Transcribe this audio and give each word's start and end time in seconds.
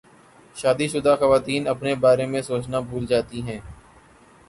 شادی 0.55 0.87
شدہ 0.93 1.13
خواتین 1.19 1.63
اپنے 1.73 1.91
بارے 2.03 2.25
میں 2.31 2.41
سوچنا 2.41 2.79
بھول 2.87 3.05
جاتی 3.05 3.41
ہیں 3.41 3.59